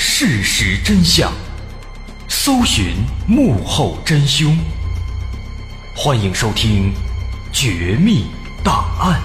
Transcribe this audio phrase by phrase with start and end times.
[0.00, 1.32] 事实真相，
[2.28, 2.94] 搜寻
[3.26, 4.56] 幕后真凶。
[5.92, 6.92] 欢迎收听
[7.52, 8.24] 《绝密
[8.62, 9.20] 档案》，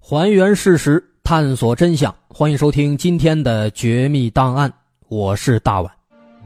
[0.00, 2.12] 还原事实，探索真相。
[2.28, 4.70] 欢迎收听今天的《绝密档案》，
[5.08, 5.92] 我是大碗。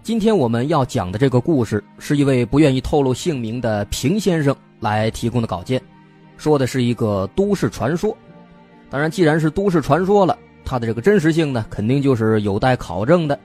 [0.02, 5.80] 今天我们要讲的这个故事，是一位不愿意透露姓名的平先生来提供的稿件，
[6.40, 8.16] 说的是一个都市传说。
[8.88, 13.38] 当然，既然是都市传说了，它的这个真实性呢，肯定就是有待考证的。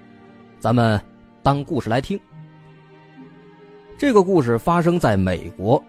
[0.62, 1.00] 咱们
[1.44, 2.18] 当故事来听。
[3.98, 5.84] 这个故事发生在美国，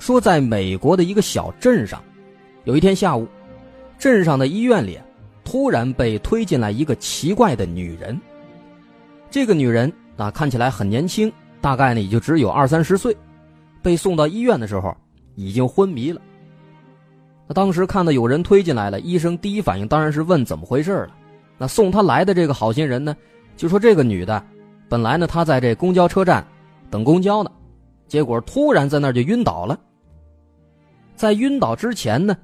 [0.00, 2.02] 说在美国的一个小镇上，
[2.64, 3.28] 有一天下午，
[3.96, 4.98] 镇上的医院里
[5.44, 8.20] 突然被推进来一个奇怪的女人。
[9.30, 9.92] 这个女人。
[10.16, 13.16] 啊看起来很年轻，大概呢也就只有二三十岁，
[13.80, 14.92] 被送到医院的时候
[15.36, 16.20] 已经昏迷了。
[17.48, 21.10] 那当时看到有人推进来了，医生第一反应当然是问怎么回事了。
[21.56, 23.16] 那送他来的这个好心人呢，
[23.56, 24.40] 就说这个女的，
[24.88, 26.46] 本来呢她在这公交车站
[26.90, 27.50] 等公交呢，
[28.06, 29.80] 结果突然在那儿就晕倒了。
[31.16, 32.36] 在晕倒之前呢，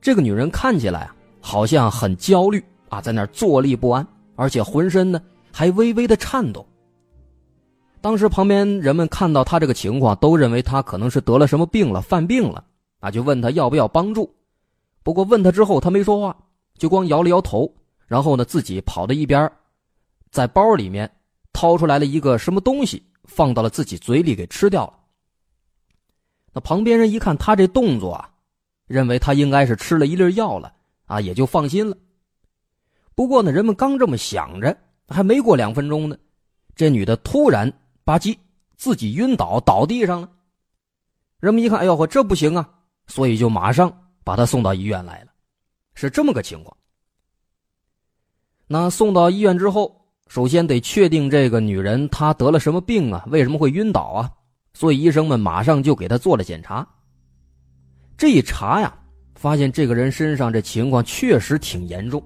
[0.00, 5.20] 这个女人看起来啊好像很焦虑啊，在那儿坐立不安，而且浑身呢
[5.52, 6.66] 还微微的颤抖。
[8.00, 12.64] 当时旁边人们看到他这个情况，都认为他可能是得了什么病了，犯病了
[12.98, 14.28] 啊，就问他要不要帮助。
[15.08, 16.36] 不过问他之后，他没说话，
[16.76, 17.74] 就光摇了摇头，
[18.06, 19.50] 然后呢自己跑到一边，
[20.30, 21.10] 在包里面
[21.50, 24.92] 掏出来了一个什么东西，放到了自己嘴里给吃掉了。
[26.52, 28.28] 那旁边人一看他这动作啊，
[28.86, 30.74] 认为他应该是吃了一粒药了
[31.06, 31.96] 啊，也就放心了。
[33.14, 34.76] 不过呢，人们刚这么想着，
[35.08, 36.18] 还没过两分钟呢，
[36.76, 37.72] 这女的突然。
[38.04, 38.36] 吧唧，
[38.76, 40.30] 自己晕倒倒地上了。
[41.40, 42.68] 人们一看，哎呦呵，这不行啊！
[43.06, 45.28] 所以就马上把他送到医院来了，
[45.94, 46.76] 是这么个情况。
[48.66, 53.24] 那送到医院之后，首先得确定这个女人她得了什么病啊？
[53.28, 54.30] 为什么会晕倒啊？
[54.74, 56.86] 所以医生们马上就给她做了检查。
[58.18, 58.94] 这一查呀，
[59.34, 62.22] 发现这个人身上这情况确实挺严重。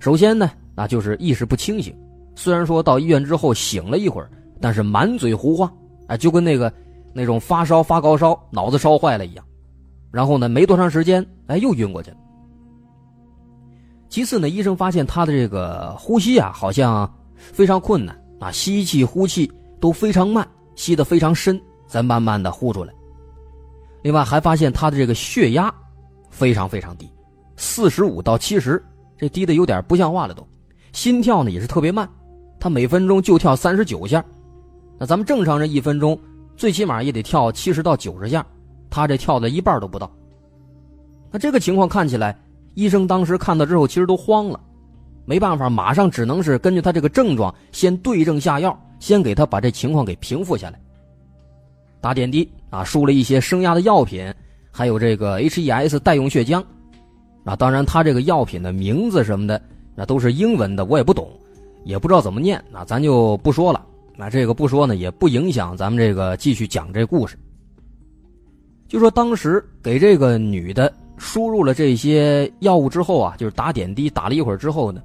[0.00, 1.94] 首先呢，那就是意识不清醒。
[2.36, 4.30] 虽然说到医院之后醒了一会儿，
[4.62, 5.70] 但是满嘴胡话，
[6.08, 6.72] 哎，就跟那个
[7.12, 9.44] 那种发烧发高烧、脑子烧坏了一样。
[10.14, 12.16] 然后呢，没多长时间，哎，又晕过去了。
[14.08, 22.94] 其次呢，医生发现他的这个呼吸啊，好像非常困难啊，吸气、呼气都非常慢，吸得非常深，再慢慢的呼出来。
[24.04, 25.74] 另外还发现他的这个血压
[26.30, 27.10] 非常非常低，
[27.56, 28.80] 四十五到七十，
[29.18, 30.46] 这低的有点不像话了都。
[30.92, 32.08] 心跳呢也是特别慢。
[32.60, 34.24] 他每分钟就跳三十九下，
[34.96, 36.16] 那咱们正常人一分钟
[36.56, 38.46] 最起码也得跳七十到九十下，
[38.94, 40.08] 他这跳的一半都不到。
[41.32, 42.38] 那这个情况看起来，
[42.74, 44.60] 医生当时看到之后其实都慌了，
[45.24, 50.80] 没办法，马上只能是根据他这个症状先对症下药，先给他把这情况给平复下来。
[52.00, 54.32] 打点滴啊，输了一些升压的药品，
[54.70, 56.62] 还有这个 HES 代用血浆，
[57.44, 59.60] 啊，当然他这个药品的名字什么的
[59.96, 61.28] 那都是英文的，我也不懂。
[61.82, 63.84] 也不知道怎么念，那咱就不说了。
[64.16, 67.36] 那这个不说呢，也不影响咱们这个继续讲这故事。
[68.94, 75.02] 就说当时给这个女的输入了这些药物之后啊，就是打点滴打了一会儿之后呢，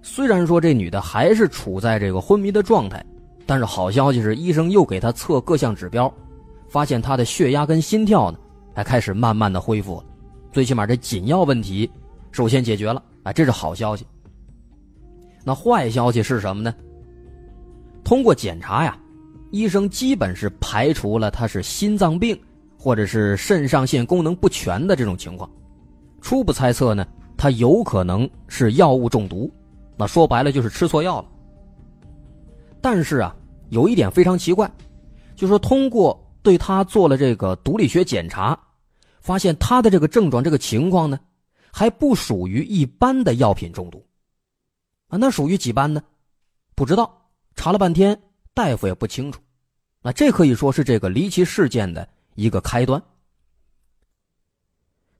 [0.00, 3.04] 虽然说这女的还是处在这个昏迷的状态，
[3.44, 6.12] 但是好消息是，医生又给她测各项指标，
[6.68, 8.38] 发现她的血压跟心跳呢，
[8.72, 10.04] 还开始慢慢的恢复了，
[10.52, 11.90] 最起码这紧要问题
[12.30, 14.06] 首先解决了，啊，这是好消息。
[15.42, 16.72] 那坏消息是什么呢？
[18.04, 18.96] 通过检查呀，
[19.50, 22.38] 医生基本是排除了他是心脏病
[22.86, 25.50] 或者是肾上腺功能不全的这种情况。
[26.20, 27.04] 初步猜测呢，
[27.36, 29.52] 他有可能是药物中毒。
[29.96, 31.28] 那说白了就是吃错药了。
[32.80, 33.34] 但是啊，
[33.70, 34.70] 有一点非常奇怪，
[35.34, 38.56] 就说通过对他做了这个毒理学检查，
[39.20, 41.18] 发现他的这个症状这个情况呢，
[41.72, 44.00] 还不属于一般的药品中毒。
[45.08, 46.00] 啊，那属于几班呢？
[46.76, 47.20] 不知道，
[47.56, 48.16] 查了半天，
[48.54, 49.40] 大夫也不清楚。
[50.02, 53.02] 那这可以说是这个离奇事件的一个开端。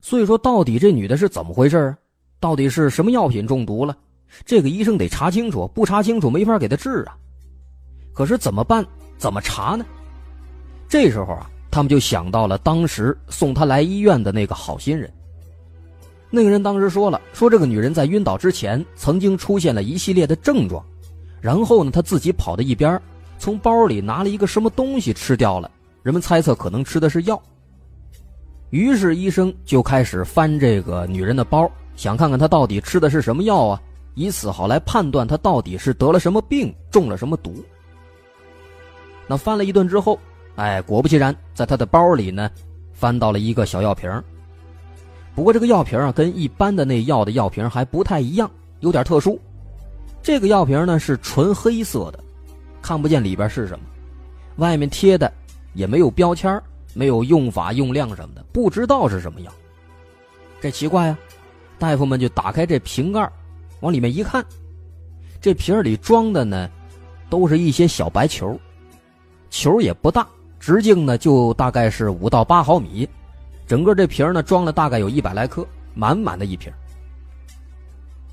[0.01, 1.99] 所以说，到底这女的是怎么回事啊？
[2.39, 3.97] 到底是什么药品中毒了？
[4.45, 7.17] 这个医生得查清楚，不查清楚没法给她治啊。
[8.13, 8.87] 可是怎么办？
[9.19, 9.85] 怎么查呢？
[10.89, 15.13] 这时候啊，他们就想到了当时送她来医院的那个好心人。
[16.31, 20.85] 那个人当时说了，说这个女人在晕倒之前曾经出现了一系列的症状，
[21.41, 23.01] 然后呢，她自己跑到一边，
[23.39, 25.71] 从包里拿了一个什么东西吃掉了。
[26.07, 27.43] 人们猜测可能吃的是药。
[28.71, 33.83] 于是医生就开始翻这个女人的包，想看看她到底吃的是什么药啊，
[34.15, 37.57] 以此好来判断她到底是得了什么病，中了什么毒。
[39.27, 40.17] 那翻了一顿之后，
[40.55, 42.49] 哎，果不其然，在她的包里呢，
[42.93, 44.09] 翻到了一个小药瓶。
[45.35, 48.49] 不过这个药瓶啊，跟一般的那药的药瓶还不太一样，
[48.79, 49.41] 有点特殊。
[50.23, 52.21] 这个药瓶呢是纯黑色的，
[52.81, 53.85] 看不见里边是什么，
[54.59, 55.33] 外面贴的
[55.77, 56.61] 也没有标签
[56.95, 59.53] 没有用法用量什么的，不知道是什么药。
[60.61, 61.19] 这奇怪啊！
[61.79, 63.31] 大夫们就打开这瓶盖，
[63.81, 64.43] 往里面一看，
[65.39, 66.71] 这瓶里装的呢，
[67.29, 68.59] 都是一些小白球，
[69.51, 70.27] 球也不大，
[70.59, 73.07] 直径呢就大概是五到八毫米。
[73.67, 76.73] 整个这瓶呢装了大概有一百来颗，满满的一瓶。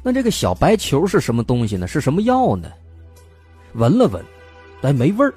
[0.02, 1.86] 那这个小白球是什么东西呢？
[1.86, 2.72] 是什么药呢？
[3.74, 4.24] 闻了闻，
[4.84, 5.34] 哎，没味儿。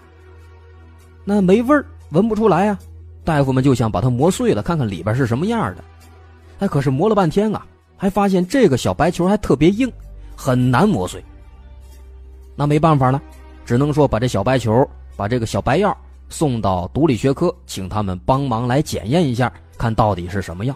[1.29, 2.79] 那没味儿，闻不出来啊。
[3.25, 5.85] 大夫们就想把它磨碎了，看看里边是什么样的。
[6.61, 7.67] 哎，可是磨了半天啊，
[7.97, 9.93] 还发现这个小白球还特别硬，
[10.37, 11.23] 很难磨碎。
[12.55, 13.20] 那没办法了，
[13.64, 15.94] 只能说把这小白球，把这个小白药
[16.29, 19.53] 送到毒理学科，请他们帮忙来检验一下。
[19.76, 20.75] 看到底是什么药？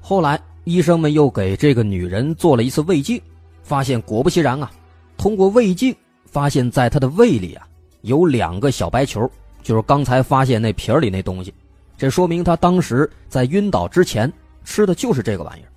[0.00, 3.22] 后来医生们又给这个女人做了一次胃镜，
[3.62, 4.70] 发现果不其然啊，
[5.16, 5.94] 通过胃镜
[6.26, 7.66] 发现，在她的胃里啊
[8.02, 9.28] 有两个小白球，
[9.62, 11.52] 就是刚才发现那瓶里那东西，
[11.96, 14.32] 这说明他当时在晕倒之前
[14.64, 15.68] 吃的就是这个玩意儿。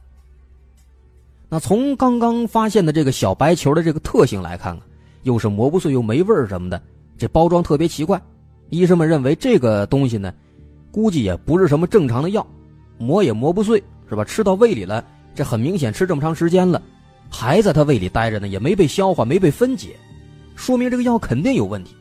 [1.47, 4.81] 那从刚刚发现的这个小白球的这个特性来看啊，
[5.23, 6.81] 又是磨不碎又没味什么的，
[7.17, 8.21] 这包装特别奇怪，
[8.69, 10.33] 医生们认为这个东西呢。
[10.91, 12.47] 估计也不是什么正常的药，
[12.97, 14.23] 磨也磨不碎，是吧？
[14.23, 15.03] 吃到胃里了，
[15.35, 16.81] 这很明显吃这么长时间了，
[17.29, 19.95] 还在他胃里待着呢，也没被消化，没被分解，
[20.55, 21.93] 说明这个药肯定有问题。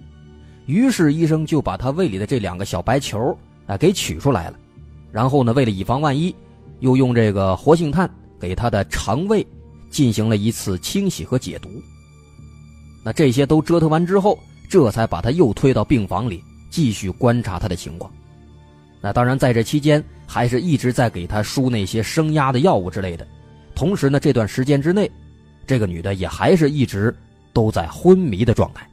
[0.67, 4.59] 于是医生就把他胃里的这两个小白球啊给取出来了，
[5.13, 6.35] 然后呢，为了以防万一，
[6.81, 8.09] 又用这个活性炭
[8.41, 9.47] 给他的肠胃
[9.91, 11.69] 进行了一次清洗和解毒。
[13.05, 14.39] 那这些都折腾完之后，
[14.69, 18.11] 这才把他又推到病房里继续观察他的情况。
[19.03, 23.27] 那当然，在这期间还是一直在给他输那些升压的药物之类的，
[23.75, 25.11] 同时呢，这段时间之内，
[25.67, 27.15] 这个女的也还是一直
[27.53, 28.89] 都在昏迷的状态。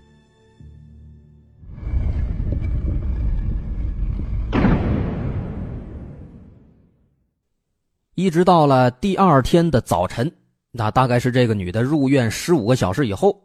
[8.21, 10.31] 一直到了第二天的早晨，
[10.69, 13.35] 那大概是这个女的入院十五个小时以后，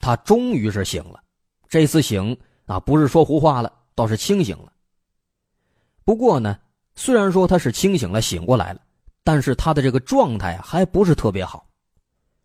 [0.00, 1.22] 她终于是醒了。
[1.68, 2.36] 这次醒
[2.66, 4.72] 啊，不是说胡话了，倒是清醒了。
[6.04, 6.58] 不过呢，
[6.96, 8.80] 虽然说他是清醒了、醒过来了，
[9.22, 11.64] 但是他的这个状态还不是特别好，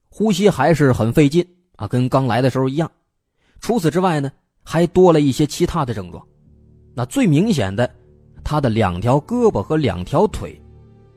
[0.10, 1.44] 呼吸还是很费劲
[1.78, 2.90] 啊，跟刚来的时候一样。
[3.62, 4.32] 除此之外呢，
[4.64, 6.24] 还多了一些其他的症状。
[6.94, 7.90] 那最明显的，
[8.44, 10.62] 他的两条胳膊和两条腿，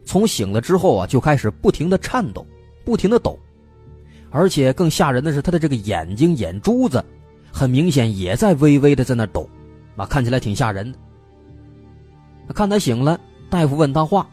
[0.05, 2.47] 从醒了之后啊，就开始不停的颤抖，
[2.85, 3.39] 不停的抖，
[4.31, 7.05] 而且更吓人的是，他的这个眼睛眼珠子，
[7.53, 9.49] 很明显也在微微的在那抖，
[9.97, 10.99] 啊，看起来挺吓人的。
[12.55, 13.19] 看他醒了，
[13.49, 14.29] 大夫问他话，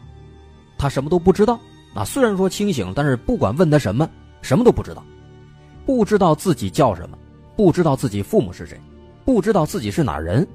[0.76, 1.58] 他什么都不知道。
[1.94, 4.08] 啊，虽然说清醒，但是不管问他什么，
[4.42, 5.02] 什么都不知道，
[5.84, 7.18] 不知道自己叫什么，
[7.56, 8.78] 不知道自己父母是谁，
[9.24, 10.46] 不知道自己是哪人。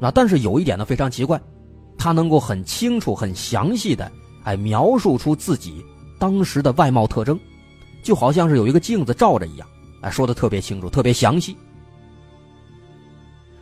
[0.00, 1.40] 啊但是有一点呢，非常奇怪，
[1.96, 4.12] 他能够很清楚、很详细的
[4.46, 5.84] 哎描述出自己
[6.18, 7.38] 当时的外貌特征，
[8.02, 9.68] 就好像是有一个镜子照着一样，
[10.00, 11.54] 哎，说的特别清楚、特别详细。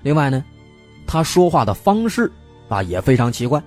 [0.03, 0.45] 另外呢，
[1.07, 2.31] 他说话的方式。
[2.67, 3.63] 啊，也非常奇怪，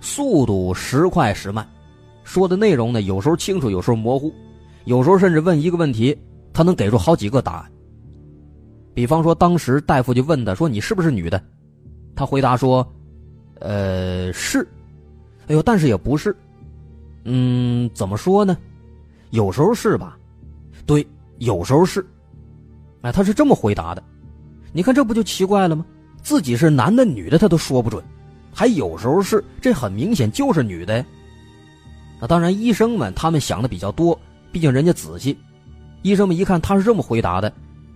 [0.00, 1.66] 速度时快时慢，
[2.22, 4.32] 说的内容呢，有时候清楚，有时候模糊，
[4.84, 6.16] 有时候甚至问一个问题，
[6.52, 7.72] 他能给出好几个答案。
[8.94, 11.42] 比方说，当时大夫就问他说：“你是不是女的？”
[12.14, 12.86] 他回答说
[13.60, 14.64] ：“呃，是。”
[15.48, 16.34] 哎呦，但是也不是。
[17.24, 18.56] 嗯，怎么说呢？
[19.30, 20.16] 有时候是吧？
[20.86, 21.06] 对，
[21.38, 22.06] 有时候是。
[23.02, 24.02] 哎，他是这么回答的。
[24.72, 25.84] 你看，这不就奇怪了吗？
[26.22, 28.02] 自己是男的女的，他都说不准。
[28.52, 31.04] 还有时候是，这很明显就是女的。
[32.20, 34.18] 那当然，医生们他们想的比较多，
[34.50, 35.36] 毕竟人家仔细。
[36.02, 37.52] 医生们一看他是这么回答的，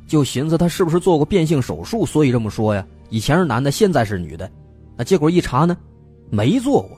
[0.07, 2.87] 就寻思他是不是做过变性手术，所以这么说呀？
[3.11, 4.51] 以前是男的，现在是女的。
[4.97, 5.77] 那结果一查呢，
[6.31, 6.91] 没做过，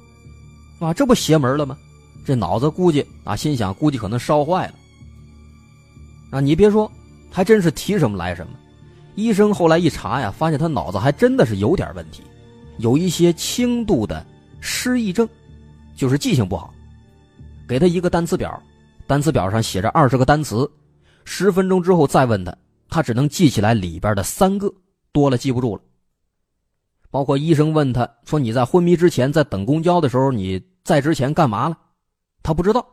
[0.84, 1.76] 啊，这不邪门了吗？
[2.24, 4.74] 这脑子估计啊，心想估计可能烧坏了。
[6.30, 6.90] 啊，你别说，
[7.30, 8.52] 还真是提什么来什么。
[9.14, 12.22] 医生后来一查呀，发现他脑子还真的是有点问题。
[12.78, 14.26] 有一些轻度的
[14.60, 15.28] 失忆症，
[15.94, 16.74] 就是记性不好。
[17.68, 18.60] 给他一个单词表，
[19.06, 20.68] 单词表上写着二十个单词，
[21.24, 22.56] 十分钟之后再问他，
[22.88, 24.72] 他只能记起来里边的三个，
[25.12, 25.82] 多了记不住了。
[27.10, 31.76] 包括医生问他说：“你在昏迷之前，在等公交的时候，你在之前干嘛了？”
[32.44, 32.86] 他不知道，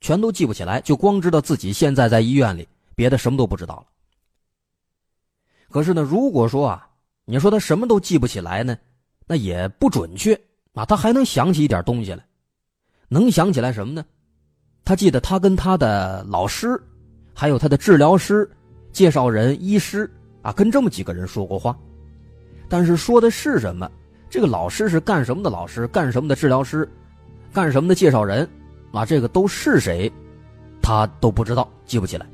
[0.00, 3.86] 全都记不起来，就光知道自己现在在医院里，别的什么都不知道了。
[5.70, 6.88] 可是呢，如果说啊，
[7.24, 8.76] 你说他什么都记不起来呢，
[9.26, 10.38] 那也不准确
[10.74, 12.24] 啊，他还能想起一点东西来，
[13.08, 14.04] 能想起来什么呢？
[14.84, 16.78] 他记得他跟他的老师，
[17.32, 18.50] 还有他的治疗师、
[18.92, 20.10] 介绍人、医师
[20.42, 21.78] 啊，跟这么几个人说过话，
[22.68, 23.90] 但是说的是什么？
[24.28, 25.48] 这个老师是干什么的？
[25.48, 26.34] 老师干什么的？
[26.34, 26.86] 治疗师
[27.52, 27.94] 干什么的？
[27.94, 28.48] 介绍人
[28.92, 30.10] 啊，这个都是谁？
[30.82, 32.26] 他都不知道，记不起来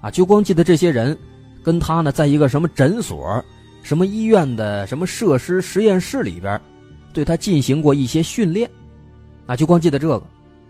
[0.00, 1.16] 啊，就光记得这些人。
[1.62, 3.42] 跟他呢，在一个什么诊所、
[3.82, 6.60] 什么医院的什么设施实验室里边，
[7.10, 8.70] 对他进行过一些训练，
[9.46, 10.22] 啊，就光记得这个，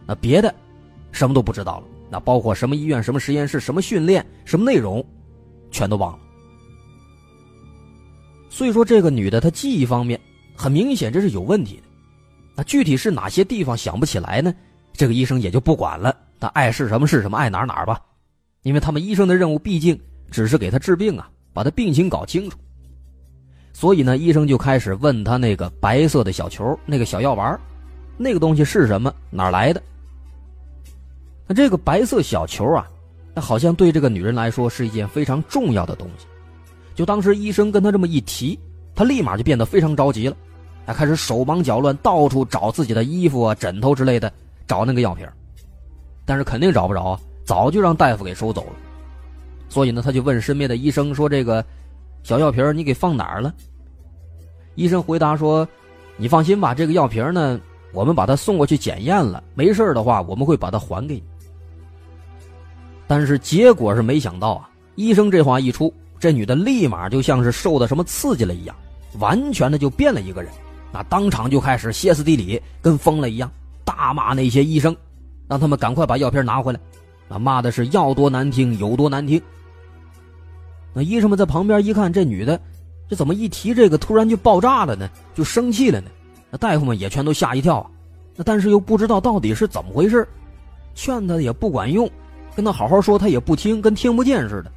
[0.06, 0.54] 那别的
[1.10, 1.86] 什么都不知道了。
[2.08, 5.04] 那包括什么医院、什么实验室、什么训练、什么内容，
[5.72, 6.18] 全都忘了。
[8.48, 10.20] 所以说，这个女的她记忆方面
[10.54, 11.82] 很明显这是有问题的。
[12.54, 14.54] 那具体是哪些地方想不起来呢？
[14.92, 18.00] 这个医生也就不管了，他爱是什么是什么，爱哪哪吧，
[18.62, 19.98] 因为他们医生的任务毕竟。
[20.30, 22.58] 只是给他治病啊，把他病情搞清楚。
[23.72, 27.56] 所以呢，医生就开始问他那个白色的小球，那个小药丸，
[28.16, 29.14] 那个东西是什么？
[29.30, 29.80] 哪来的？
[31.46, 32.90] 那这个白色小球啊，
[33.32, 36.26] 那好像对这个女人来说是一件非常重要的东西。
[36.96, 38.58] 就当时医生跟他这么一提，
[38.92, 40.36] 他立马就变得非常着急了，
[40.86, 44.32] 还开始手忙脚乱，到处找自己的衣服啊、枕头之类的，
[44.66, 45.26] 找那个药瓶。
[46.24, 48.72] 但是肯定找不着啊，早就让大夫给收走了。
[49.68, 51.64] 所以呢，他就问身边的医生说：“这个
[52.22, 53.52] 小药瓶你给放哪儿了？”
[54.76, 55.66] 医生回答说
[56.16, 57.60] ：“你放心吧，这个药瓶呢，
[57.92, 61.22] 我们把它送过去检验了，没事的话，我们会把它还给你。”
[63.06, 68.74] 但是结果是没想到啊，医生这话一出，这女的立马就像是受到什么刺激了一样，
[69.18, 70.50] 完全的就变了一个人，
[70.94, 73.50] 那当场就开始歇斯底里，跟疯了一样，
[73.84, 74.96] 大骂那些医生，
[75.48, 76.78] 让他们赶快把药片拿回来，
[77.28, 79.42] 啊，骂的是要多难听有多难听。
[80.92, 82.60] 那医生们在旁边一看，这女的，
[83.08, 85.10] 这怎么一提这个突然就爆炸了呢？
[85.34, 86.08] 就生气了呢？
[86.48, 87.90] 那大夫们也全都吓一跳啊！
[88.36, 90.24] 那但是又不知道到底是怎么回事，
[90.94, 92.08] 劝他也不管用，
[92.54, 94.70] 跟他好好说他也不听，跟听不见似的。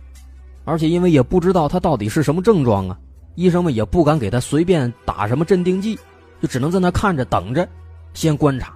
[0.66, 2.98] 而且因为也不知道他到底是什么症状啊，
[3.38, 5.98] 医生们也不敢给他随便打什么镇定剂，
[6.42, 7.70] 就只能在那看着等着，
[8.16, 8.76] 先观察。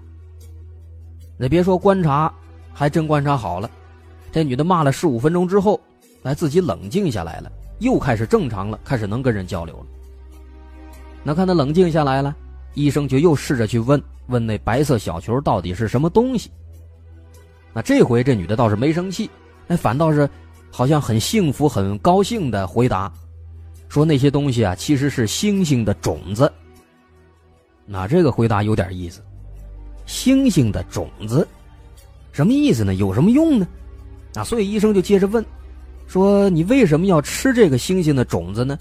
[1.35, 2.31] 那别说观察，
[2.71, 3.67] 还真观察好了。
[4.31, 5.81] 这女的骂了十五分钟之后。
[6.23, 9.85] 来，自己冷静下来了，又开始正常了，开始能跟人交流了。
[11.23, 12.35] 那看他冷静下来了，
[12.75, 16.51] 医生就又试着去问问那白色小球到底是什么东西。
[17.73, 19.27] 那这回这女的倒是没生气，
[19.67, 20.29] 哎，反倒是
[20.69, 23.11] 好像很幸福、很高兴的回答，
[23.91, 26.49] 说那些东西啊其实是星星的种子。
[27.85, 29.21] 那这个回答有点意思，
[30.05, 31.45] 星星的种子，
[32.31, 32.95] 什么意思呢？
[32.95, 33.67] 有什么用呢？
[34.35, 35.45] 啊，所以医生就接着问。
[36.07, 38.79] 说你为什么要吃这个星星的种子呢？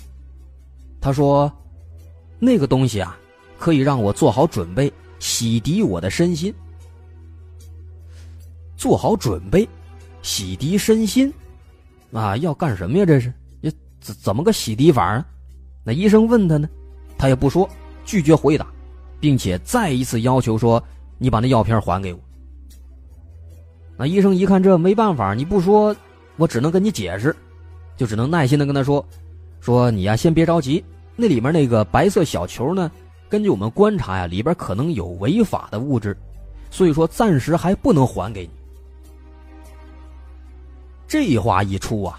[1.01, 1.53] 他说，
[2.39, 3.19] 那个东西啊，
[3.59, 6.55] 可以让我做好准备，洗涤我的身心。
[8.77, 9.69] 做好准备，
[10.23, 11.35] 洗涤身心，
[12.13, 13.05] 啊，要干什么呀？
[13.05, 13.33] 这是，
[14.01, 15.27] 怎怎么个洗涤法啊？
[15.85, 16.69] 那医生问他呢，
[17.17, 17.69] 他也不说，
[18.05, 18.67] 拒绝回答，
[19.21, 20.83] 并且再一次要求说
[21.19, 22.21] ：“你把那药片还给我。”
[23.97, 25.95] 那医生一看这没办法，你不说。
[26.37, 27.37] 我只能跟你解释，
[27.99, 29.05] 就只能耐心的跟他说，
[29.61, 30.83] 说你呀，先别着急，
[31.15, 32.91] 那里面那个白色小球呢，
[33.29, 36.17] 根据我们观察呀，里边可能有违法的物质，
[36.71, 38.51] 所以说暂时还不能还给你。
[41.07, 42.19] 这话一出啊，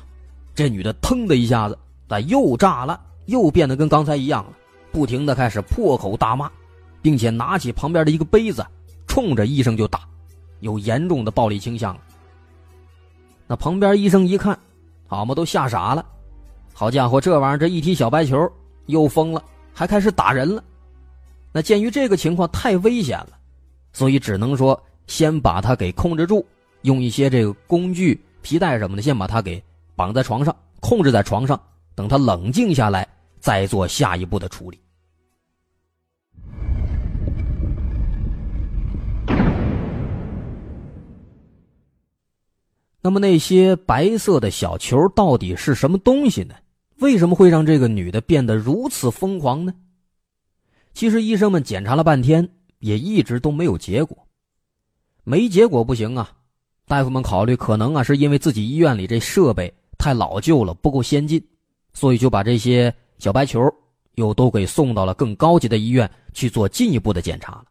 [0.54, 1.78] 这女的腾的一下子，
[2.08, 4.54] 咋又炸了，又变得跟刚才一样了，
[4.92, 6.52] 不停的开始破口大骂，
[7.02, 8.66] 并且拿起旁边的一个杯子，
[9.08, 10.02] 冲着医生就打，
[10.60, 11.98] 有严重的暴力倾向。
[13.48, 14.58] 那旁边医生一看，
[15.08, 16.06] 好嘛，都吓傻了。
[16.74, 18.50] 好家伙，这玩意儿这一踢小白球
[18.86, 19.44] 又疯了，
[19.74, 20.64] 还开始打人了。
[21.52, 23.32] 那鉴于这个情况太危险了，
[23.92, 26.46] 所以只能说先把他给控制住，
[26.84, 29.62] 用一些这个工具、皮带什么的，先把他给
[30.02, 31.62] 绑在床上，控制在床上，
[31.94, 33.08] 等他冷静下来，
[33.40, 34.82] 再做下一步的处理。
[43.00, 46.56] 那么那些白色的小球到底是什么东西呢？
[46.98, 49.72] 为什么会让这个女的变得如此疯狂呢？
[50.96, 54.18] 其实医生们检查了半天，也一直都没有结果。
[55.24, 56.32] 没结果不行啊！
[56.88, 61.40] 大夫们考虑，可能啊是因为自己医院里这设备太老旧了，不够先进，
[61.94, 63.72] 所以就把这些小白球
[64.16, 67.66] 又都给送到了更高级的医院去做进一步的检查了。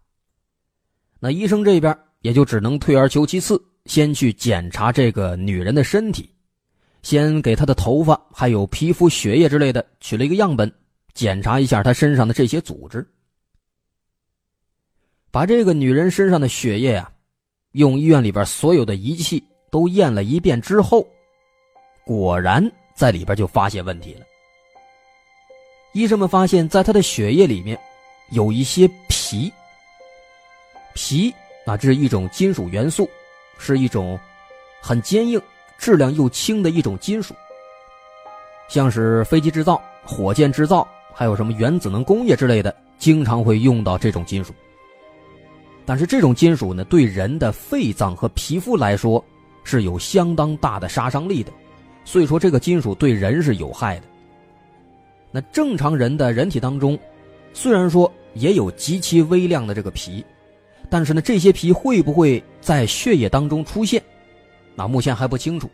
[1.18, 6.30] 那医生这边也就只能退而求其次，先去检查这个女人的身体，
[7.02, 10.72] 先给她的头发、还有皮肤、血液之类的取了一个样本，
[11.12, 13.04] 检查一下她身上的这些组织。
[15.32, 17.12] 把这个女人身上的血液啊，
[17.72, 21.06] 用医院里边所有的仪器都验了一遍之后，
[22.10, 22.60] 果然
[22.92, 24.26] 在里边就发现问题了。
[25.92, 27.78] 医生们发现，在他的血液里面
[28.30, 29.52] 有一些皮。
[30.92, 31.32] 皮
[31.66, 33.08] 啊，这是一种金属元素，
[33.60, 34.18] 是一种
[34.82, 35.40] 很坚硬、
[35.78, 37.32] 质量又轻的一种金属。
[38.68, 44.52] 像是飞机制造、火箭制造，还有什么原子能工业之类的，经常会用到这种金属。
[45.86, 49.24] 但是这种金属呢，对人的肺脏和皮肤来说
[49.62, 51.52] 是有相当大的杀伤力的，
[52.04, 54.06] 所以说这个金属对人是有害的。
[55.30, 56.98] 那正常人的人体当中，
[57.52, 60.24] 虽然说也有极其微量的这个皮，
[60.88, 64.02] 但是呢，这些皮会不会在血液当中出现，
[64.74, 65.70] 那目前还不清楚。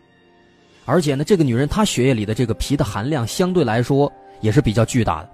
[0.85, 5.31] 而且呢，这个女人她血液里的这个皮的含量相对来说也是比较巨大的，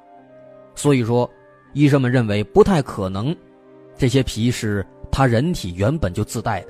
[0.75, 1.29] 所以说
[1.73, 3.35] 医生们认为不太可能。
[3.99, 6.69] 这些皮是她人体原本就自带的。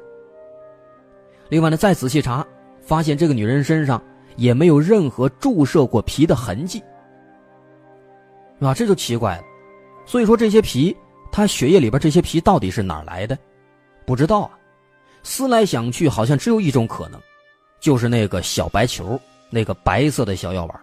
[1.48, 2.44] 另外呢，再仔细查，
[2.80, 4.02] 发现这个女人身上
[4.36, 6.82] 也没有任何注射过皮的痕迹，
[8.60, 9.44] 啊，这就奇怪了。
[10.06, 10.96] 所以说这些皮，
[11.30, 13.38] 他血液里边这些皮到底是哪来的？
[14.04, 14.50] 不知道啊。
[15.22, 17.20] 思来想去，好像只有一种可能，
[17.78, 19.18] 就是那个小白球，
[19.50, 20.80] 那个白色的小药丸，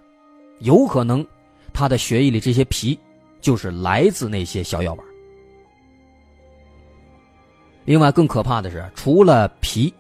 [0.59, 1.25] 有可能
[1.73, 2.97] 他的血液里这些皮
[3.41, 5.05] 就是来自那些小药丸。
[7.83, 9.93] 另外，更可怕的是，除了皮，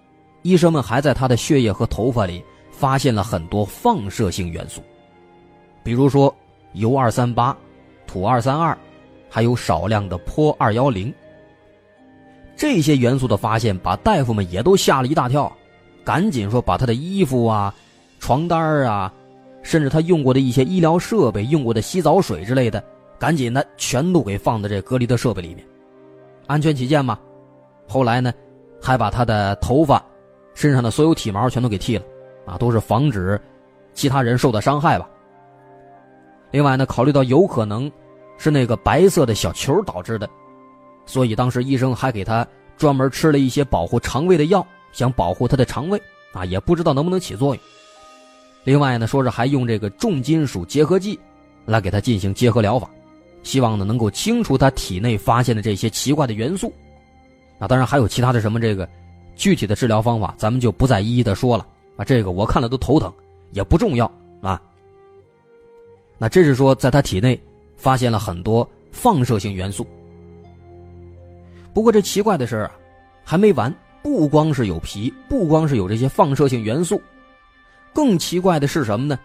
[0.43, 2.41] 医生们还在他的血液和头发里
[2.79, 4.81] 发现了很多放射性元素，
[5.83, 6.33] 比如说
[6.75, 7.55] 铀二三八、
[8.07, 8.77] 土二三二，
[9.29, 11.13] 还有少量的钋二幺零。
[12.55, 15.51] 这些元素的发现，把大夫们也都吓了一大跳，
[16.05, 17.75] 赶紧说把他的衣服啊、
[18.17, 19.13] 床单啊，
[19.61, 22.81] 甚至他用过的一些医疗设备、用过的洗澡水之类的，
[23.19, 25.65] 赶紧的全都给放在这隔离的设备里面，
[26.47, 27.19] 安全起见嘛。
[27.89, 28.33] 后来呢，
[28.81, 30.01] 还把他的头发、
[30.53, 32.03] 身上的所有体毛全都给剃了，
[32.49, 33.39] 啊，都是防止
[33.93, 35.07] 其他人受到伤害吧。
[36.51, 37.91] 另外呢，考虑到有可能
[38.37, 40.27] 是那个白色的小球导致的，
[41.05, 46.01] 所以当时医生还给他专门吃了一些保护肠胃的药，想保护他的肠胃
[46.33, 47.63] 啊，也不知道能不能起作用。
[48.63, 51.19] 另外呢，说是还用这个重金属结合剂
[51.65, 52.89] 来给他进行结合疗法，
[53.43, 56.73] 希望呢能够清除他体内发现的这些奇怪的元素。
[57.59, 58.87] 那当然还有其他的什么这个
[59.35, 61.65] 具体的治疗方法，咱们就不再一一的说了
[61.99, 62.05] 啊。
[62.05, 63.13] 这个我看了都头疼，
[63.51, 64.09] 也不重要
[64.41, 64.59] 啊。
[66.17, 67.37] 那这是说在他体内
[67.75, 69.85] 发现了很多放射性元素。
[71.73, 72.71] 不过这奇怪的事啊
[73.23, 77.01] 还没完，不光是有皮，不光是有这些放射性元素，
[77.93, 79.19] 更奇怪的是什么呢？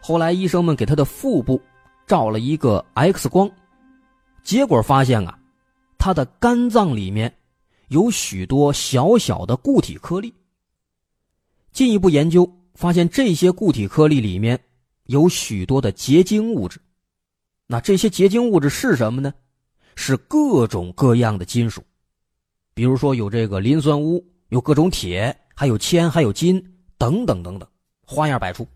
[0.00, 1.60] 后来医生们给他的腹部
[2.06, 3.50] 照了一个 X 光，
[4.42, 5.38] 结果发现啊。
[6.00, 7.30] 他的肝脏里面
[7.88, 10.32] 有许多小小的固体颗粒。
[11.78, 14.58] 进一步研究发现，这些固体颗粒里面
[15.04, 16.80] 有许多的结晶物质。
[17.68, 19.32] 那这些结晶物质是什么呢？
[19.94, 21.80] 是各种各样的金属，
[22.74, 26.60] 比如说有这个磷酸钨，有各种铁，还有铅，还有金，
[26.98, 27.68] 等等等等，
[28.04, 28.66] 花样百出。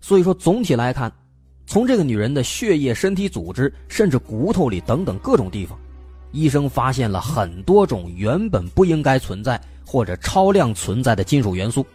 [0.00, 1.12] 所以说，总体来看。
[1.66, 5.78] 从这个女人的血液、身体组织，甚至骨头里等等各种地方，
[6.32, 11.86] 医生发现了很多种原本不应该存在或者超量存在的金属元素，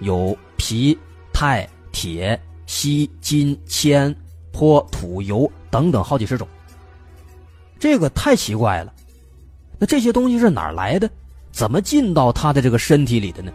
[0.00, 0.98] 有铍、
[1.32, 4.14] 钛、铁、锡、金、铅、
[4.52, 6.46] 钋、土、铀等等好几十种。
[7.78, 8.92] 这个太奇怪了，
[9.78, 11.08] 那这些东西是哪儿来的？
[11.52, 13.52] 怎么进到他的这个身体里的呢？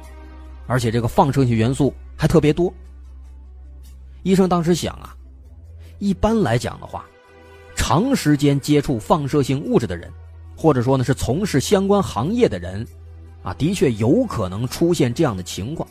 [0.66, 2.74] 而且这个放射性元素还特别多。
[4.24, 5.16] 医生当时想啊。
[6.00, 7.06] 一般来讲的话，
[7.76, 10.12] 长时间接触放射性物质的人，
[10.56, 12.84] 或者说呢是从事相关行业的人，
[13.44, 15.88] 啊，的确有可能出现这样的情况。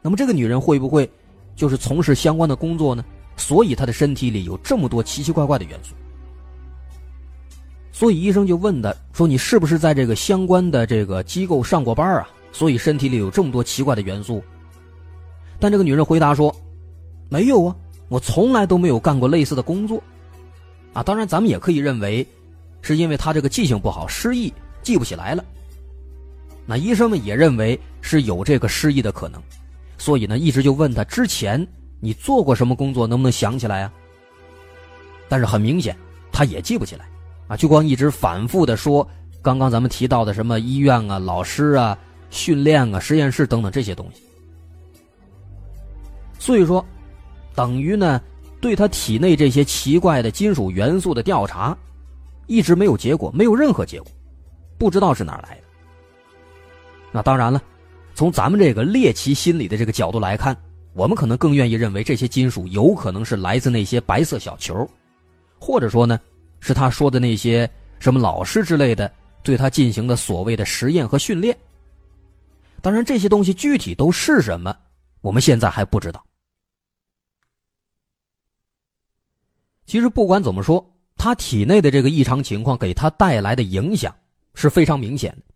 [0.00, 1.10] 那么这个女人会不会
[1.56, 3.04] 就是从事相关的工作呢？
[3.36, 5.94] 所以她的身体里有这么多奇奇怪怪的元素。
[7.92, 12.28] 所以医生就问她说：“你是不是在这个相关的这个机构上过班啊？
[12.52, 14.42] 所以身体里有这么多奇怪的元素？”
[15.58, 16.54] 但这个女人回答说
[17.28, 17.76] ：“没有啊。”
[18.08, 20.00] 我从来都没有干过类似的工作，
[20.92, 22.24] 啊，当然咱们也可以认为，
[22.82, 25.42] 是因为她这个记性不好，失忆记不起来了。
[26.66, 29.42] 那医生们也认为是有这个失忆的可能，
[29.98, 31.66] 所以呢，一直就问他之前
[32.00, 33.06] 你做过什么工作？
[33.06, 33.92] 能不能想起来啊？
[35.28, 35.96] 但是很明显，
[36.32, 37.06] 他也记不起来，
[37.48, 39.06] 啊，就光一直反复的说
[39.42, 41.98] 刚刚咱们提到的什么医院啊、老师啊、
[42.30, 44.22] 训练啊、实验室等等这些东西。
[46.38, 46.84] 所以说，
[47.54, 48.20] 等于呢，
[48.60, 51.76] 对他体内这些奇怪的金属元素的调查，
[52.46, 54.10] 一直没有结果，没有任何结果，
[54.78, 55.63] 不知道是哪来的。
[57.14, 57.62] 那当然了，
[58.12, 60.56] 从咱们这个猎奇心理的这个角度来看，
[60.94, 64.84] 我们可能更愿意认为这些金属有可能是来自那些白色小球，
[65.60, 66.18] 或者说呢，
[66.58, 69.08] 是他说的那些什么老师之类的
[69.44, 71.56] 对他进行的所谓的实验和训练。
[72.82, 74.76] 当然，这些东西具体都是什么，
[75.20, 76.20] 我们现在还不知道。
[79.86, 80.84] 其实不管怎么说，
[81.16, 84.12] 他体内的这个异常情况给他带来的影响
[84.54, 85.53] 是非常明显的。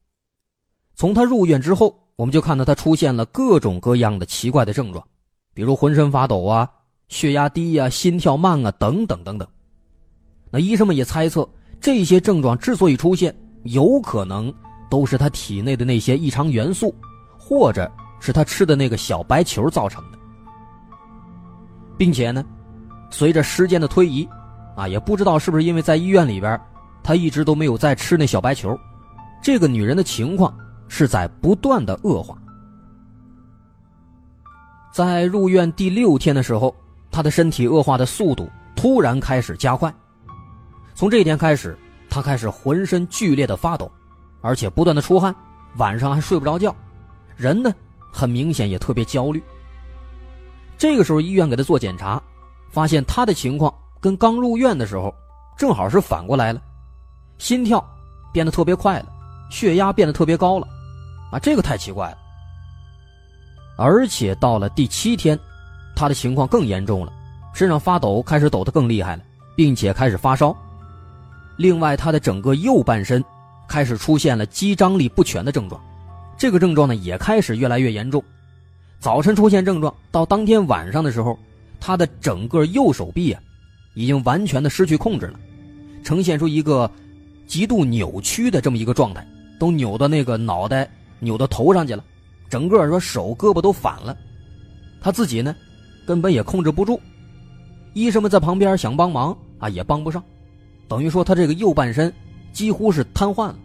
[0.99, 5.07] 从他入院之后，我们就看到他出现了各种各样的奇怪的症状，
[5.55, 6.69] 比如浑身发抖啊、
[7.07, 9.47] 血压低呀、心跳慢啊等等等等。
[10.51, 11.49] 那医生们也猜测，
[11.81, 13.33] 这些症状之所以出现，
[13.63, 14.53] 有可能
[14.91, 16.93] 都是他体内的那些异常元素，
[17.39, 20.19] 或者是他吃的那个小白球造成的，
[21.97, 22.45] 并且呢，
[23.09, 24.29] 随着时间的推移，
[24.75, 26.61] 啊，也不知道是不是因为在医院里边，
[27.05, 28.77] 他一直都没有再吃那小白球，
[29.41, 30.53] 这个女人的情况。
[30.89, 32.37] 是在不断的恶化。
[34.93, 36.75] 在入院第六天的时候，
[37.11, 39.95] 他的身体恶化的速度突然开始加快。
[40.95, 41.79] 从这一天开始，
[42.11, 43.89] 他开始浑身剧烈的发抖，
[44.41, 45.33] 而且不断的出汗，
[45.77, 46.75] 晚上还睡不着觉，
[47.37, 47.73] 人呢
[48.13, 49.41] 很明显也特别焦虑。
[50.77, 52.21] 这个时候，医院给他做检查，
[52.71, 55.15] 发现他的情况跟刚入院的时候
[55.57, 56.61] 正好是反过来了，
[57.39, 57.85] 心跳
[58.33, 59.07] 变得特别快了，
[59.51, 60.67] 血压变得特别高了。
[61.31, 62.19] 啊，这个太奇怪了。
[63.77, 65.39] 而且到了第七天，
[65.95, 67.13] 他的情况更严重了，
[67.55, 69.23] 身上发抖，开始抖得更厉害了，
[69.57, 70.57] 并且开始发烧。
[71.57, 73.25] 另外，他的整个右半身
[73.69, 75.81] 开始出现了肌张力不全的症状，
[76.37, 78.23] 这个症状呢也开始越来越严重。
[78.99, 81.39] 早晨出现症状，到当天晚上的时候，
[81.79, 83.41] 他的整个右手臂啊，
[83.95, 85.39] 已经完全的失去控制了，
[86.03, 86.91] 呈现出一个
[87.47, 89.25] 极度扭曲的这么一个状态，
[89.61, 90.89] 都扭到那个脑袋。
[91.21, 92.05] 扭到头上去了，
[92.49, 94.17] 整个说手胳膊都反了，
[95.01, 95.55] 他自己呢，
[96.07, 97.01] 根本也控制不住。
[97.95, 100.23] 医生们在旁边想帮忙啊，也帮不上，
[100.87, 102.13] 等于说他这个右半身
[102.53, 103.57] 几乎是瘫痪了。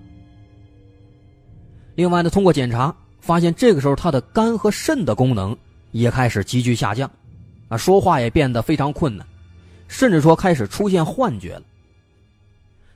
[1.95, 5.55] 另外呢，通过检查发现，这个时候他的肝和肾的功能
[5.91, 7.09] 也开始急剧下降，
[7.67, 9.25] 啊，说话也变得非常困难，
[9.87, 11.63] 甚至说开始出现幻觉了。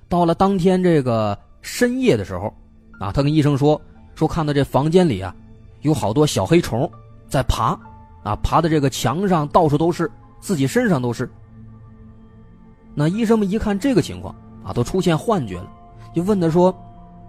[0.09, 2.51] 到了当天这个深夜的时候，
[2.99, 3.79] 啊，他跟医生说。
[4.17, 5.33] 说看到这房间里啊，
[5.81, 6.89] 有好多小黑虫
[7.29, 7.79] 在爬，
[8.23, 11.29] 啊，爬的这个墙上到处都是，自己身上都是。
[12.95, 15.71] 那医生们一看这个情况啊，都出现幻觉了，
[16.15, 16.75] 就问他说：“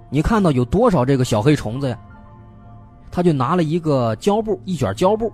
[0.09, 1.99] 你看到有多少这个小黑虫子呀？”
[3.13, 5.31] 他就拿了一个胶布，一卷胶布，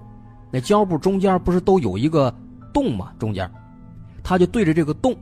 [0.50, 2.34] 那胶布中间不是都有一个
[2.72, 3.12] 洞吗？
[3.16, 3.48] 中间，
[4.24, 5.14] 他就对着这个洞，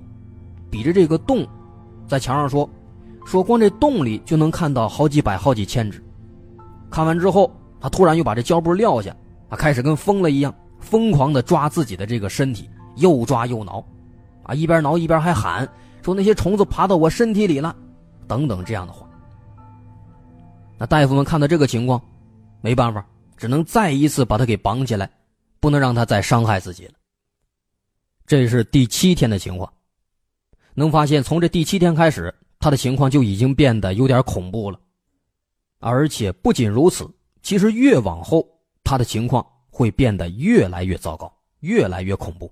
[0.70, 1.46] 比着这个洞，
[2.08, 2.66] 在墙上说
[3.26, 6.02] ：“说光这洞里就能看到好几百、好几千只。”
[6.92, 7.50] 看完之后，
[7.80, 9.16] 他突然又把这胶布撂下，
[9.48, 13.82] 他开始跟疯了一样，疯狂的抓自己的这个身体，又抓又挠，
[14.42, 15.66] 啊，一边挠一边还喊
[16.02, 17.74] 说那些虫子爬到我身体里了，
[18.28, 19.08] 等等这样的话。
[20.76, 21.98] 那大夫们看到这个情况，
[22.60, 23.02] 没办法，
[23.38, 25.10] 只能再一次把他给绑起来，
[25.60, 26.92] 不能让他再伤害自己了。
[28.26, 29.72] 这是第七天的情况，
[30.74, 34.78] 能发现从这第七天开始，他的情况就已经变得有点恐怖了。
[35.82, 37.10] 而且不仅如此，
[37.42, 38.46] 其实越往后，
[38.84, 42.48] 他的情况会变得越来越糟糕，越来越恐怖。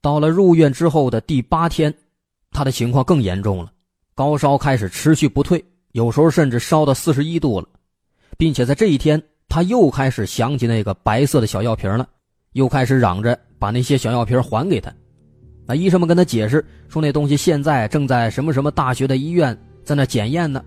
[0.00, 1.92] 到了入院之后的第八天，
[2.50, 3.70] 他的情况更严重了，
[4.14, 5.62] 高烧开始持续不退，
[5.92, 7.68] 有时候甚至烧到四十一度了，
[8.38, 12.08] 并且在这一天，他又开始想起那个白色的小药瓶了，
[12.52, 14.90] 又开始嚷着把那些小药瓶还给他。
[15.70, 19.54] 那医生们跟他解释说，那东西现在正在什么什么大学的医院
[19.84, 20.64] 在那检验呢。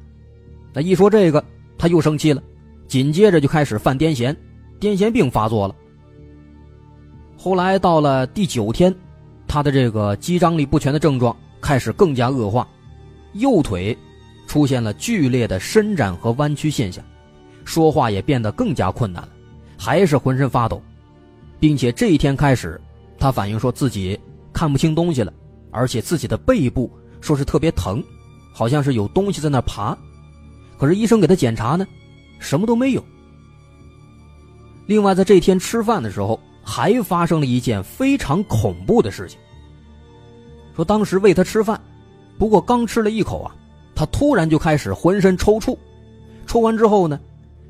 [0.71, 1.43] 那一说这个，
[1.75, 2.43] 他又生气了，
[2.87, 4.35] 紧接着就开始犯癫痫，
[4.79, 5.75] 癫痫病发作了。
[7.35, 8.93] 后来到了第九天，
[9.47, 12.67] 他的这个肌张力不全的症状开始更加恶化，
[13.33, 13.97] 右腿
[14.45, 17.03] 出现了剧烈的伸展和弯曲现象，
[17.65, 19.29] 说话也变得更加困难了，
[19.79, 20.79] 还是浑身发抖，
[21.59, 22.79] 并且这一天开始，
[23.17, 24.19] 他反映说自己。
[24.61, 25.33] 看不清东西了，
[25.71, 26.87] 而且自己的背部
[27.19, 28.03] 说是特别疼，
[28.53, 29.97] 好像是有东西在那爬，
[30.77, 31.87] 可是医生给他检查呢，
[32.37, 33.03] 什么都没有。
[34.85, 39.39] 另外，在这天吃饭的时候，还发生了一件非常恐怖的事情。
[40.75, 41.81] 说当时喂他吃饭，
[42.37, 43.55] 不过刚吃了一口啊，
[43.95, 45.75] 他突然就开始浑身抽搐，
[46.45, 47.19] 抽完之后呢，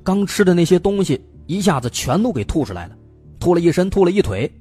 [0.03, 2.97] 刚吃的那些东西一下子全都给吐出来了，
[3.39, 4.51] 吐了一身，吐了一腿。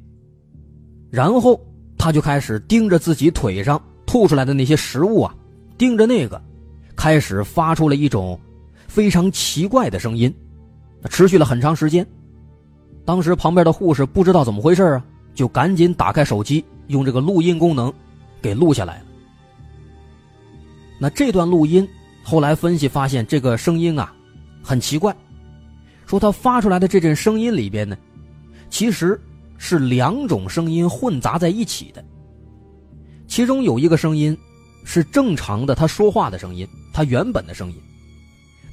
[1.11, 1.61] 然后
[2.01, 5.35] 他就开始盯着自己腿上吐出来的那些食物啊，
[5.77, 6.41] 盯着那个，
[6.97, 8.41] 开始发出了一种
[8.89, 10.35] 非常奇怪的声音，
[11.11, 12.05] 持续了很长时间。
[13.05, 17.93] 当时旁边的护士不知道怎么回事啊，就赶紧打开手机，用这个录音功能
[18.41, 19.05] 给录下来了。
[20.99, 21.87] 那这段录音
[22.23, 24.11] 后来分析发现，这个声音啊
[24.63, 25.15] 很奇怪，
[26.07, 27.95] 说他发出来的这阵声音里边呢，
[28.71, 29.21] 其实
[29.63, 32.03] 是两种声音混杂在一起的。
[33.29, 34.37] 其中有一个声音
[34.85, 37.77] 是正常的他说话的声音，他原本的声音。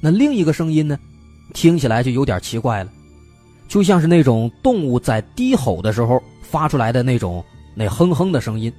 [0.00, 0.98] 那另一个声音呢，
[1.52, 2.90] 听起来就有点奇怪了。
[3.68, 8.72] 就像是那种动物在低吼的时候发出来的那种那哼哼的声音，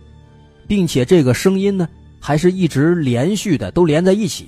[0.67, 1.87] 并且这个声音呢
[2.19, 4.47] 还是一直连续的，都连在一起，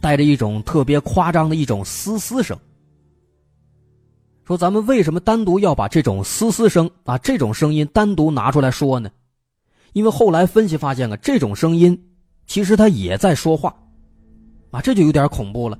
[0.00, 2.58] 带着一种特别夸张的一种嘶嘶声。
[4.52, 9.08] 说咱们为什么单独要把这种嘶嘶声啊这种声音单独拿出来说呢？
[9.94, 11.98] 因为后来分析发现啊，这种声音
[12.46, 13.74] 其实它也在说话，
[14.70, 15.78] 啊这就有点恐怖了。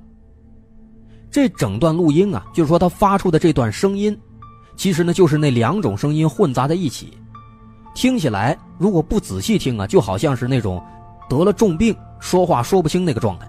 [1.29, 4.19] 这整段录音啊，就是说他发出的这段声音，
[4.75, 7.15] 其实呢就是那两种声音混杂在一起，
[7.93, 10.83] 听起来如果不仔细听啊，就好像是那种
[11.29, 13.47] 得了重病说话说不清那个状态。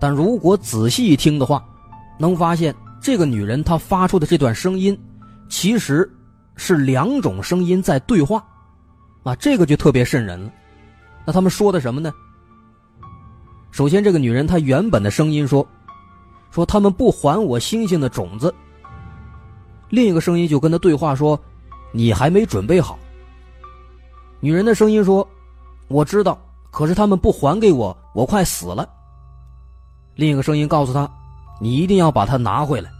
[0.00, 1.62] 但如果仔细一听的话，
[2.18, 4.98] 能发现这个女人她发出的这段声音，
[5.48, 6.10] 其实
[6.56, 8.44] 是两种声音在对话，
[9.22, 10.50] 啊，这个就特别瘆人了。
[11.24, 12.12] 那他们说的什么呢？
[13.70, 15.66] 首先，这个女人她原本的声音说。
[16.50, 18.52] 说他们不还我星星的种子。
[19.90, 21.38] 另一个声音就跟他对话说
[21.92, 22.98] ：“你还没准备好。”
[24.40, 25.28] 女人的声音说
[25.88, 28.88] ：“我知道，可是他们不还给我，我快死了。”
[30.16, 31.06] 另一个声音告诉他
[31.60, 32.90] ：“你一定要把它拿回来。”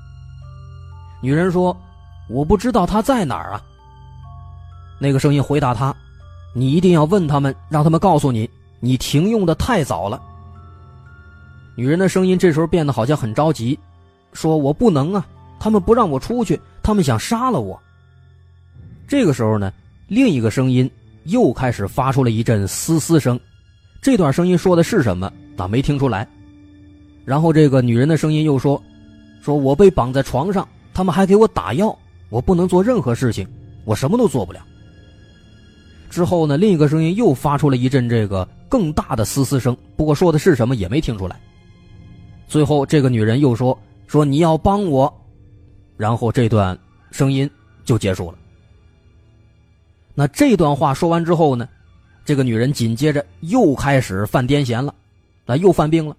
[1.21, 1.77] 女人说
[2.31, 3.62] ：“我不知道他在哪儿啊。”
[5.01, 5.94] 那个声音回答他
[6.55, 8.49] ：“你一定要问他们，让他们告诉你，
[8.81, 10.21] 你停用的太早了。”
[11.77, 13.79] 女人的声音这时候变得好像很着急，
[14.33, 15.25] 说：“我不能啊，
[15.61, 17.81] 他们不让我出去，他们想杀了我。”
[19.07, 19.73] 这个时候呢，
[20.09, 20.90] 另一个声音
[21.25, 23.38] 又开始发出了一阵嘶嘶声，
[24.03, 25.33] 这段声音说的是什么？
[25.57, 26.29] 咋，没听出来。
[27.28, 28.82] 然后这个女人的声音又说
[29.44, 31.94] ：“说我被绑在床上，他们还给我打药，
[32.30, 33.46] 我不能做任何事情，
[33.84, 34.64] 我什么都做不了。”
[36.08, 41.38] 之后呢，另一个声音又发出了一阵这个更大的嘶嘶声，不过说的是什么也没听出来。
[42.46, 45.14] 最后，这个女人又说：“说你要帮我。”
[45.98, 46.78] 然后这段
[47.10, 47.50] 声音
[47.84, 48.38] 就结束了。
[50.14, 51.68] 那这段话说完之后呢，
[52.24, 54.94] 这个女人紧接着又开始犯癫痫了，
[55.44, 56.16] 那又犯病了。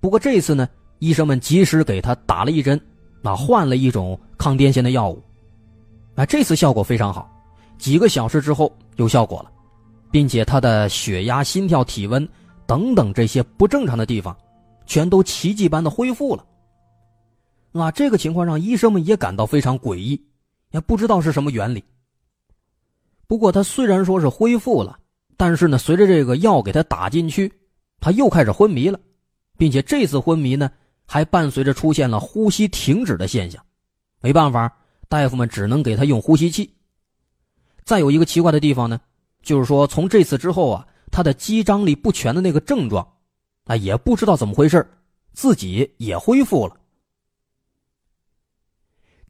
[0.00, 2.80] 不过这次呢，医生们及时给他打了一针，
[3.20, 5.22] 那换了一种抗癫痫的药物。
[6.14, 7.30] 啊，这次效果非常好，
[7.78, 9.50] 几个小时之后有效果了，
[10.10, 12.28] 并且他的血压、心跳、体温
[12.66, 14.36] 等等这些不正常的地方。
[14.86, 16.46] 全都奇迹般的恢复了。
[17.72, 20.18] 啊，这个情况让医生们也感到非常诡异，
[20.70, 21.84] 也不知道是什么原理。
[23.26, 24.98] 不过他虽然说是恢复了，
[25.36, 27.52] 但是呢，随着这个药给他打进去，
[28.00, 28.98] 他又开始昏迷了，
[29.58, 30.70] 并且这次昏迷呢，
[31.04, 33.62] 还伴随着出现了呼吸停止的现象。
[34.22, 34.74] 没办法，
[35.08, 36.74] 大夫们只能给他用呼吸器。
[37.84, 38.98] 再有一个奇怪的地方呢，
[39.42, 43.06] 就是说从这次之后啊，他的肌张力不全的那个症状。
[43.64, 44.88] 啊，也不知道怎么回事
[45.34, 46.80] 自己也恢复了。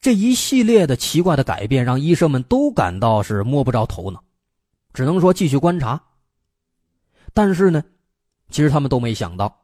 [0.01, 4.23] 这一系列的奇怪的改变，让医生们都感到是摸不着头脑，
[4.93, 6.01] 只能说继续观察。
[7.35, 7.83] 但是呢，
[8.49, 9.61] 其实他们都没想到，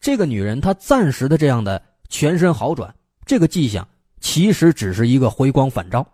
[0.00, 2.94] 这个女人她暂时的这样的全身好转，
[3.24, 3.86] 这个迹象
[4.20, 6.06] 其实只是一个回光返照，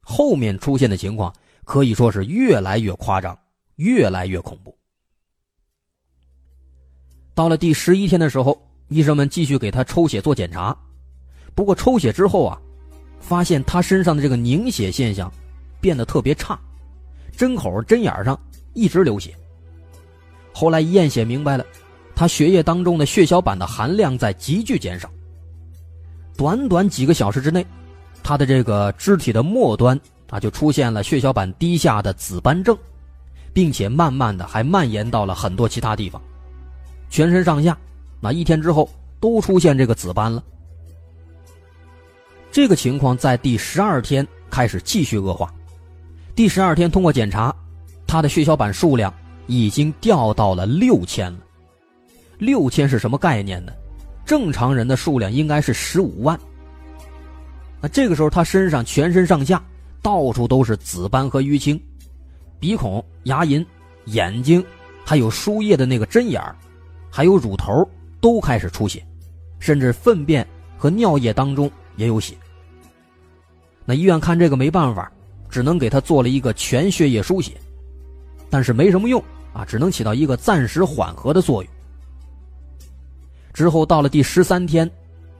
[0.00, 1.34] 后面出现的情况
[1.64, 3.38] 可以说是越来越夸张，
[3.76, 4.76] 越来越恐怖。
[7.34, 10.76] 到了第十一天的时候，医生们继续给他抽血做检查。
[11.54, 12.60] 不过抽血之后啊，
[13.18, 15.32] 发现他身上的这个凝血现象
[15.80, 16.58] 变得特别差，
[17.36, 18.38] 针口、针眼上
[18.72, 19.34] 一直流血。
[20.52, 21.66] 后来一验血明白了，
[22.14, 25.10] 他血液当中的血小板的含量在急剧减少。
[26.36, 27.64] 短短几个小时之内，
[28.22, 29.98] 他的这个肢体的末端
[30.30, 32.76] 啊就出现了血小板低下的紫斑症，
[33.52, 36.20] 并且慢慢的还蔓延到了很多其他地方。
[37.10, 37.76] 全身上下，
[38.20, 38.88] 那一天之后
[39.20, 40.42] 都出现这个紫斑了。
[42.50, 45.52] 这个情况在第十二天开始继续恶化。
[46.34, 47.54] 第十二天通过检查，
[48.06, 49.12] 他的血小板数量
[49.46, 51.38] 已经掉到了六千了。
[52.44, 53.72] 六千是什么概念呢？
[54.26, 56.38] 正常人的数量应该是十五万。
[57.80, 59.62] 那这个时候，他身上全身上下
[60.00, 61.80] 到处都是紫斑和淤青，
[62.58, 63.64] 鼻孔、牙龈、
[64.06, 64.64] 眼睛，
[65.04, 66.42] 还有输液的那个针眼
[67.10, 67.86] 还有乳头
[68.20, 69.04] 都开始出血，
[69.58, 70.46] 甚至粪便
[70.78, 72.34] 和尿液当中也有血。
[73.84, 75.12] 那医院看这个没办法，
[75.50, 77.52] 只能给他做了一个全血液输血，
[78.48, 81.70] 但是没什么用啊，只能起到一个暂时缓和的作用。
[83.54, 84.90] 之后到了第十三天，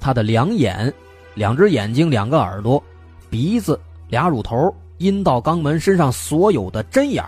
[0.01, 0.91] 他的两眼。
[1.35, 2.81] 两只眼睛、两个耳朵、
[3.29, 3.77] 鼻子、
[4.09, 7.25] 俩乳头、阴道、肛门身上所有的针眼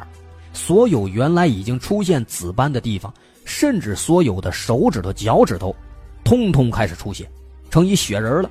[0.52, 3.12] 所有原来已经出现紫斑的地方，
[3.44, 5.74] 甚至所有的手指头、脚趾头，
[6.22, 7.28] 通通开始出血，
[7.68, 8.48] 成一血人了。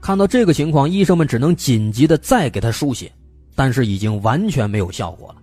[0.00, 3.12] 看到这个情况，医生们只能紧急的再给他输血，
[3.54, 5.36] 但是已经完全没有效果了。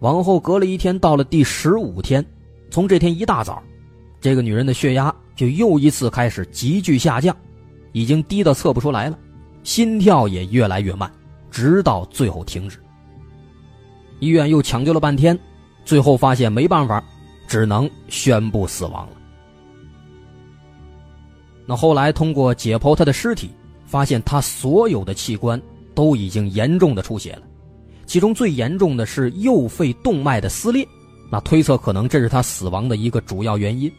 [0.00, 2.22] 往后隔了一天，到了第十五天，
[2.70, 3.62] 从这天一大早，
[4.20, 5.14] 这个女人的血压。
[5.36, 7.34] 就又一次开始急剧下降，
[7.92, 9.18] 已经低到测不出来了，
[9.62, 11.10] 心跳也越来越慢，
[11.50, 12.78] 直到最后停止。
[14.18, 15.38] 医院又抢救了半天，
[15.82, 17.02] 最后发现没办法，
[17.48, 19.16] 只能宣布死亡了。
[21.64, 23.50] 那后来通过解剖他的尸体，
[23.86, 25.58] 发现他所有的器官
[25.94, 27.42] 都已经严重的出血了，
[28.04, 30.86] 其中最严重的是右肺动脉的撕裂，
[31.30, 33.90] 那推测可能这是他死亡的一个主要原因。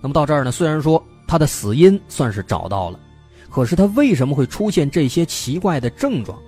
[0.00, 0.50] 那么到这儿呢？
[0.50, 2.98] 虽然说他的死因算是找到了，
[3.50, 6.38] 可是他为什么会出现这些奇怪的症状？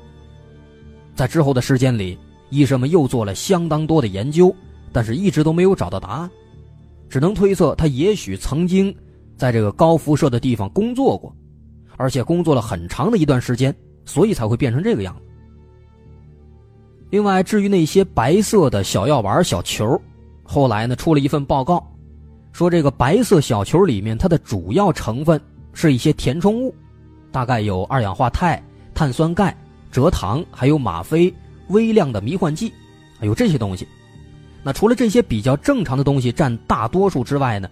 [1.14, 2.18] 在之后的时间里，
[2.50, 4.54] 医生们又做了相当多的研究，
[4.92, 6.30] 但是一直都没有找到答案，
[7.10, 8.94] 只能推测他也许曾经
[9.36, 11.34] 在这个高辐射的地方工作过，
[11.96, 15.27] 而且工作了很长的一段时间，所以才会变成这个样子。
[17.10, 20.00] 另外，至于那些白色的小药丸、小球，
[20.42, 21.82] 后来呢出了一份报告。
[22.52, 25.40] 说这个白色小球里面，它的主要成分
[25.72, 26.74] 是一些填充物，
[27.30, 28.62] 大概有二氧化钛、
[28.94, 29.56] 碳酸钙、
[29.92, 31.32] 蔗糖，还有吗啡、
[31.68, 32.72] 微量的迷幻剂，
[33.22, 33.86] 有这些东西。
[34.62, 37.70] 那除了这些比较正常的东西占大多数之外呢，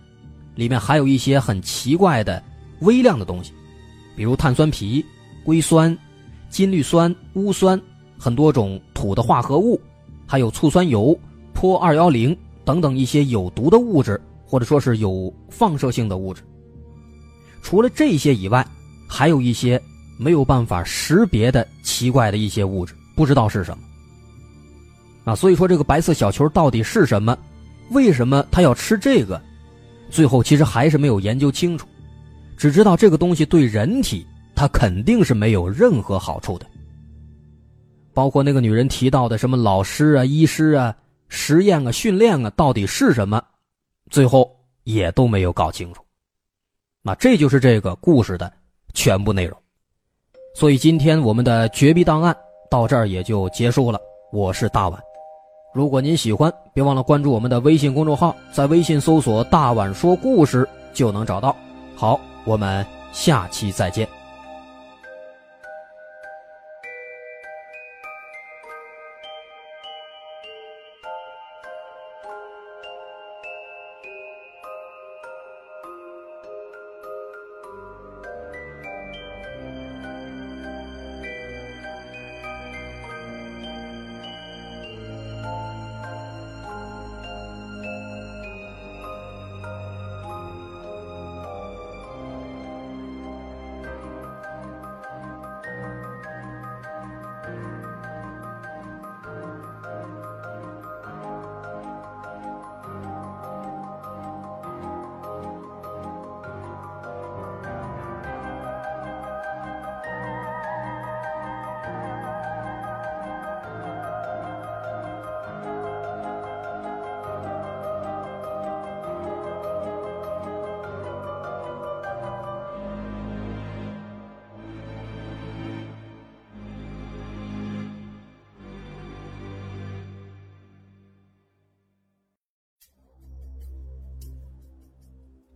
[0.54, 2.42] 里面还有一些很奇怪的
[2.80, 3.52] 微量的东西，
[4.14, 5.04] 比如碳酸皮、
[5.44, 5.96] 硅酸、
[6.48, 7.80] 金氯酸、钨酸，
[8.18, 9.80] 很多种土的化合物，
[10.26, 11.18] 还有醋酸油、
[11.54, 14.20] 钋二幺零等等一些有毒的物质。
[14.48, 16.40] 或者说是有放射性的物质。
[17.62, 18.64] 除了这些以外，
[19.08, 19.82] 还有一些
[20.16, 23.82] 没有办法识别的奇怪的一些物质，不知道是什么。
[25.24, 27.36] 啊，所以说这个白色小球到底是什么？
[27.90, 29.42] 为什么它要吃这个？
[30.10, 31.88] 最后其实还是没有研究清楚，
[32.56, 34.24] 只知道这个东西对人体
[34.54, 36.64] 它肯定是没有任何好处的。
[38.16, 40.96] 包括那个女人提到的什么老师啊、医师啊、
[41.28, 43.44] 实验啊、训练啊，到底是什么？
[44.08, 44.50] 最后
[44.84, 46.02] 也都没有搞清楚，
[47.02, 48.50] 那这就是这个故事的
[48.94, 49.54] 全部内容。
[50.54, 52.34] 所以今天我们的绝密档案
[52.70, 54.00] 到这儿也就结束了。
[54.32, 54.98] 我是大碗，
[55.74, 61.54] 如果您喜欢，别忘了关注我们的微信公众号，在微信搜索“大碗说故事”就能找到。
[61.94, 64.15] 好，我们下期再见。